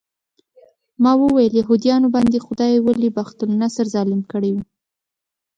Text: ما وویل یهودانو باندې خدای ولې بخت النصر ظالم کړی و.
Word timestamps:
ما 1.03 1.11
وویل 1.21 1.53
یهودانو 1.61 2.07
باندې 2.15 2.37
خدای 2.45 2.73
ولې 2.81 3.09
بخت 3.17 3.37
النصر 3.47 3.85
ظالم 3.93 4.21
کړی 4.31 4.51
و. 4.53 4.57